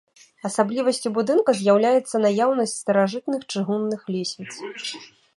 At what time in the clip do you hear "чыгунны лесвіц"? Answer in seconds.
3.57-4.53